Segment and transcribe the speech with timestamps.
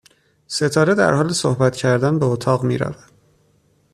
[0.47, 2.97] ستاره درحال صحبت کردن به اتاق می رود